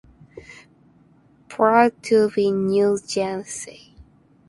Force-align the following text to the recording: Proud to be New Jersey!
Proud 1.47 2.01
to 2.01 2.31
be 2.31 2.49
New 2.51 2.97
Jersey! 3.07 3.93